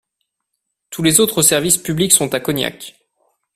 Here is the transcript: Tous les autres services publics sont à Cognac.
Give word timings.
Tous 0.89 1.03
les 1.03 1.19
autres 1.19 1.43
services 1.43 1.77
publics 1.77 2.11
sont 2.11 2.33
à 2.33 2.39
Cognac. 2.39 2.95